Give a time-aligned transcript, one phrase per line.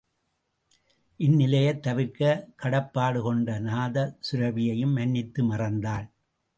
[1.19, 6.09] இந்நிலையைத் தவிர்க்கக் கடப்பாடு கொண்ட நாதசுரபியையும் மன்னித்து மறந்தாள்.